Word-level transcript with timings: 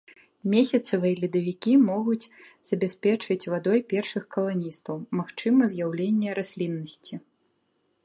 Месяцавыя 0.53 1.19
ледавікі 1.23 1.73
могуць 1.89 2.29
забяспечыць 2.71 3.39
вадой 3.55 3.79
першых 3.95 4.23
каланістаў, 4.37 4.95
магчыма 5.21 5.73
з'яўленне 5.75 6.29
расліннасці. 6.43 7.13